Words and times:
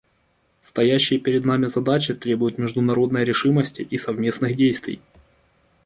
Стоящие 0.61 1.19
перед 1.19 1.45
нами 1.45 1.67
задачи 1.67 2.15
требуют 2.15 2.57
международной 2.57 3.23
решимости 3.23 3.83
и 3.83 3.97
совместных 3.97 4.55
действий. 4.55 4.99